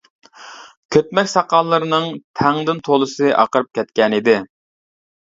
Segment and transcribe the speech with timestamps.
[0.93, 2.07] كۆتمەك ساقاللىرىنىڭ
[2.39, 4.35] تەڭدىن تولىسى ئاقىرىپ كەتكەن ئىدى.